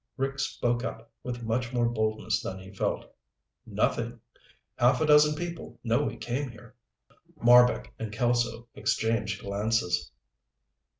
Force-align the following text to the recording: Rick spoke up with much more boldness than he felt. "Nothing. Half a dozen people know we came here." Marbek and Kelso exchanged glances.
Rick 0.17 0.39
spoke 0.39 0.83
up 0.83 1.11
with 1.21 1.43
much 1.43 1.71
more 1.73 1.87
boldness 1.87 2.41
than 2.41 2.57
he 2.57 2.73
felt. 2.73 3.13
"Nothing. 3.67 4.19
Half 4.79 4.99
a 5.01 5.05
dozen 5.05 5.35
people 5.35 5.77
know 5.83 6.01
we 6.01 6.17
came 6.17 6.49
here." 6.49 6.73
Marbek 7.39 7.91
and 7.99 8.11
Kelso 8.11 8.67
exchanged 8.73 9.43
glances. 9.43 10.11